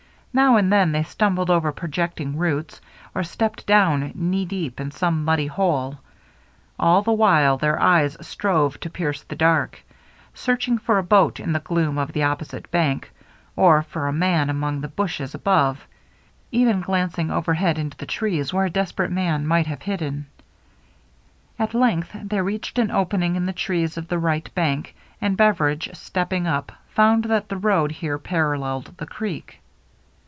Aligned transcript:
Now 0.33 0.55
and 0.55 0.71
then 0.71 0.93
they 0.93 1.03
stumbled 1.03 1.49
over 1.49 1.73
projecting 1.73 2.37
roots, 2.37 2.79
or 3.13 3.21
stepped 3.21 3.67
down 3.67 4.13
knee 4.15 4.45
deep 4.45 4.79
in 4.79 4.89
some 4.91 5.25
muddy 5.25 5.47
hole; 5.47 5.97
all 6.79 7.01
the 7.01 7.11
while 7.11 7.57
their 7.57 7.77
eyes 7.77 8.15
strove 8.25 8.79
to 8.79 8.89
pierce 8.89 9.23
the 9.23 9.35
dark, 9.35 9.83
searching 10.33 10.77
for 10.77 10.97
a 10.97 11.03
boat 11.03 11.41
in 11.41 11.51
the 11.51 11.59
gloom 11.59 11.97
of 11.97 12.13
the 12.13 12.23
op 12.23 12.39
posite 12.39 12.71
bank, 12.71 13.11
or 13.57 13.83
for 13.83 14.07
a 14.07 14.13
man 14.13 14.49
among 14.49 14.79
the 14.79 14.87
bushes 14.87 15.35
above, 15.35 15.85
even 16.49 16.79
glancing 16.79 17.29
overhead 17.29 17.77
into 17.77 17.97
the 17.97 18.05
trees, 18.05 18.53
where 18.53 18.63
a 18.67 18.69
desperate 18.69 19.11
man 19.11 19.45
might 19.45 19.67
have 19.67 19.81
hidden. 19.81 20.27
At 21.59 21.73
length 21.73 22.15
they 22.23 22.39
reached 22.41 22.79
an 22.79 22.89
opening 22.89 23.35
in 23.35 23.47
the 23.47 23.51
trees 23.51 23.97
of 23.97 24.07
the 24.07 24.17
right 24.17 24.49
bank, 24.55 24.95
and 25.19 25.35
Beveridge, 25.35 25.89
step 25.93 26.29
ping 26.29 26.47
up, 26.47 26.71
found 26.87 27.25
that 27.25 27.49
the 27.49 27.57
road 27.57 27.91
here 27.91 28.17
paralleled 28.17 28.93
the 28.95 29.05
creek. 29.05 29.57